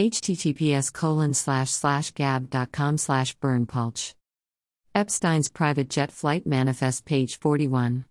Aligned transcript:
https 0.00 0.90
colon 0.90 1.34
slash 1.34 1.70
slash 1.70 2.10
gab.com 2.12 2.96
slash 2.96 3.36
berndpulch. 3.36 4.14
Epstein's 4.94 5.50
private 5.50 5.90
jet 5.90 6.10
flight 6.10 6.46
manifest 6.46 7.04
page 7.04 7.38
41. 7.38 8.06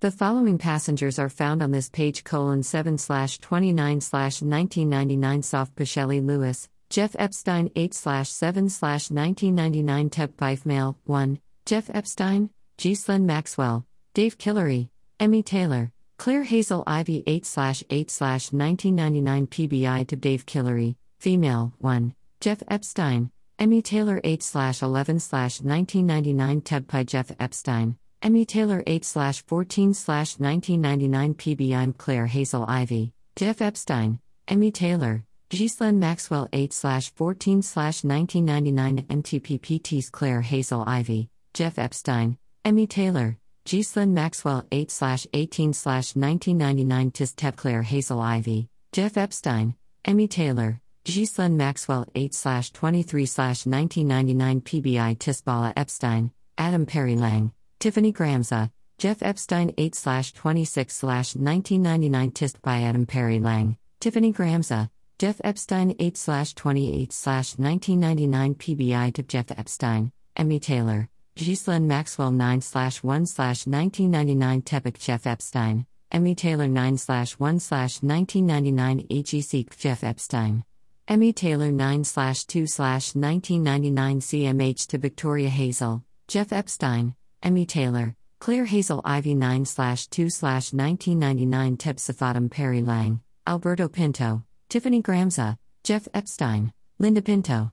The 0.00 0.10
following 0.10 0.58
passengers 0.58 1.18
are 1.20 1.28
found 1.28 1.62
on 1.62 1.70
this 1.70 1.88
page 1.88 2.24
colon 2.24 2.64
7 2.64 2.98
slash 2.98 3.38
29 3.38 4.00
slash 4.00 4.42
1999 4.42 5.42
Soft 5.42 5.76
Pichelli 5.76 6.24
Lewis, 6.24 6.68
Jeff 6.90 7.14
Epstein 7.16 7.70
8 7.76 7.94
slash 7.94 8.28
7 8.30 8.68
slash 8.68 9.10
1999 9.10 10.10
Teb 10.10 10.36
Pife 10.36 10.66
Mail 10.66 10.98
1, 11.04 11.38
Jeff 11.64 11.88
Epstein, 11.94 12.50
Ghislaine 12.76 13.24
Maxwell, 13.24 13.86
Dave 14.14 14.36
Killery, 14.36 14.88
Emmy 15.20 15.44
Taylor, 15.44 15.92
Claire 16.18 16.42
Hazel 16.44 16.82
Ivy 16.86 17.22
8 17.26 17.46
slash 17.46 17.84
8 17.88 18.10
slash 18.10 18.52
1999 18.52 19.46
PBI 19.46 20.06
to 20.08 20.16
Dave 20.16 20.44
Killery, 20.44 20.96
female 21.18 21.72
1, 21.78 22.14
Jeff 22.40 22.62
Epstein, 22.68 23.30
Emmy 23.58 23.80
Taylor 23.82 24.20
8 24.24 24.42
slash 24.42 24.82
11 24.82 25.20
slash 25.20 25.60
1999 25.60 26.60
Tebpi 26.62 27.06
Jeff 27.06 27.30
Epstein, 27.38 27.96
Emmy 28.20 28.44
Taylor 28.44 28.82
8 28.86 29.04
slash 29.04 29.44
14 29.46 29.94
slash 29.94 30.38
1999 30.38 31.34
PBI 31.34 31.96
Claire 31.96 32.26
Hazel 32.26 32.64
Ivy, 32.66 33.12
Jeff 33.36 33.60
Epstein, 33.60 34.18
Emmy 34.48 34.70
Taylor, 34.70 35.24
Ghislaine 35.50 35.98
Maxwell 35.98 36.48
8 36.52 36.72
slash 36.72 37.10
14 37.14 37.62
slash 37.62 38.02
1999 38.02 39.06
MTPPT's 39.22 40.10
Claire 40.10 40.40
Hazel 40.40 40.84
Ivy, 40.86 41.28
Jeff 41.52 41.78
Epstein, 41.78 42.38
Emmy 42.64 42.86
Taylor, 42.86 43.38
Ghislaine 43.64 44.12
Maxwell 44.12 44.66
8 44.72 44.92
18 45.32 45.68
1999 45.68 47.10
Tis 47.12 47.32
Tep 47.34 47.56
Claire 47.56 47.82
Hazel 47.82 48.20
Ivy, 48.20 48.68
Jeff 48.92 49.16
Epstein, 49.16 49.74
Emmy 50.04 50.28
Taylor, 50.28 50.80
Ghislaine 51.04 51.58
Maxwell 51.58 52.06
8 52.14 52.32
23 52.72 53.22
1999 53.24 54.60
PBI 54.62 55.18
Tisbala 55.18 55.74
Epstein, 55.76 56.30
Adam 56.56 56.86
Perry 56.86 57.14
Lang, 57.14 57.52
Tiffany 57.78 58.10
Gramza, 58.10 58.70
Jeff 58.96 59.22
Epstein 59.22 59.74
8 59.76 60.32
26 60.34 61.02
1999 61.02 62.30
Tist 62.30 62.62
by 62.62 62.80
Adam 62.80 63.04
Perry 63.04 63.38
Lang, 63.38 63.76
Tiffany 64.00 64.32
Gramza, 64.32 64.88
Jeff 65.18 65.42
Epstein 65.44 65.94
8 65.98 66.14
28 66.56 67.12
1999 67.12 68.54
PBI 68.54 69.12
to 69.12 69.22
Jeff 69.24 69.50
Epstein, 69.50 70.10
Emmy 70.36 70.58
Taylor, 70.58 71.10
Ghislaine 71.36 71.86
Maxwell 71.86 72.30
9 72.30 72.62
1 72.62 73.02
1999 73.02 74.62
Tepik 74.62 74.98
Jeff 74.98 75.26
Epstein, 75.26 75.84
Emmy 76.10 76.34
Taylor 76.34 76.66
9 76.66 76.96
1 76.96 77.36
1999 77.38 79.06
AGC 79.10 79.76
Jeff 79.76 80.02
Epstein. 80.02 80.64
Emmy 81.06 81.34
Taylor 81.34 81.70
9 81.70 82.02
2 82.02 82.60
1999 82.60 84.20
CMH 84.20 84.86
to 84.86 84.96
Victoria 84.96 85.50
Hazel, 85.50 86.02
Jeff 86.28 86.50
Epstein, 86.50 87.14
Emmy 87.42 87.66
Taylor, 87.66 88.16
Claire 88.38 88.64
Hazel 88.64 89.02
Ivy 89.04 89.34
9 89.34 89.66
2 89.66 90.22
1999 90.22 91.76
Teb 91.76 92.50
Perry 92.50 92.80
Lang, 92.80 93.20
Alberto 93.46 93.86
Pinto, 93.86 94.44
Tiffany 94.70 95.02
Gramza, 95.02 95.58
Jeff 95.82 96.08
Epstein, 96.14 96.72
Linda 96.98 97.20
Pinto. 97.20 97.70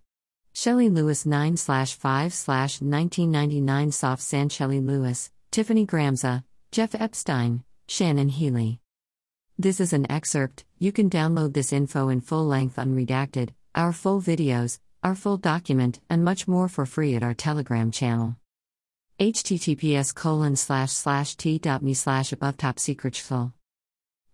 Shelley 0.53 0.90
Lewis 0.90 1.25
9 1.25 1.56
5 1.56 2.03
1999 2.03 3.91
Soft 3.94 4.22
Sand 4.22 4.52
Shelley 4.52 4.81
Lewis, 4.81 5.31
Tiffany 5.52 5.86
Gramza, 5.86 6.44
Jeff 6.74 6.94
Epstein, 6.96 7.64
Shannon 7.88 8.28
Healy. 8.28 8.81
This 9.61 9.79
is 9.79 9.94
an 9.94 10.11
excerpt, 10.11 10.66
you 10.79 10.91
can 10.91 11.07
download 11.07 11.53
this 11.53 11.72
info 11.72 12.09
in 12.09 12.22
full 12.22 12.47
length 12.47 12.77
unredacted, 12.77 13.49
our 13.75 13.94
full 13.94 14.19
videos, 14.19 14.79
our 15.03 15.13
full 15.13 15.38
document, 15.38 15.99
and 16.09 16.25
much 16.25 16.47
more 16.47 16.67
for 16.67 16.88
free 16.88 17.13
at 17.13 17.22
our 17.22 17.35
Telegram 17.35 17.91
channel. 17.91 18.38
https 19.19 20.16
colon 20.16 20.55
slash 20.55 20.89
slash 20.89 21.35
t.me 21.35 21.94
slash 21.94 22.31
above 22.31 22.57
top 22.57 22.79
secret 22.79 23.13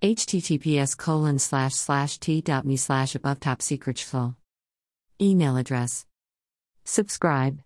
https 0.01 0.95
colon 0.95 1.39
slash 1.39 1.73
slash 1.73 2.19
t.me 2.19 2.77
slash 2.77 3.13
above 3.13 3.41
top 3.41 3.61
secret 3.61 4.05
Email 5.19 5.57
address. 5.57 6.05
Subscribe. 6.85 7.59